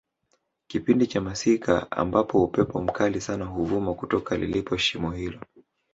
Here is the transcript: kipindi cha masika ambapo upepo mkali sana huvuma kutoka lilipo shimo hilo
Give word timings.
kipindi 0.67 1.07
cha 1.07 1.21
masika 1.21 1.91
ambapo 1.91 2.43
upepo 2.43 2.81
mkali 2.81 3.21
sana 3.21 3.45
huvuma 3.45 3.93
kutoka 3.93 4.37
lilipo 4.37 4.77
shimo 4.77 5.11
hilo 5.11 5.39